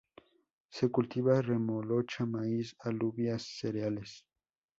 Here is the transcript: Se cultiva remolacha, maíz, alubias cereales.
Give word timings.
Se 0.75 0.89
cultiva 0.89 1.39
remolacha, 1.43 2.25
maíz, 2.25 2.75
alubias 2.79 3.43
cereales. 3.43 4.25